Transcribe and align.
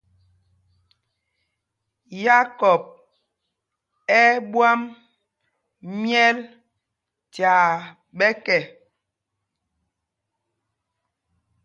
Yákɔp 2.23 2.83
ɛ́ 4.19 4.23
ɛ́ 4.31 4.41
ɓwam 4.51 4.81
myɛl 6.01 6.37
tyaa 7.33 7.71
ɓɛ́kɛ. 8.17 8.57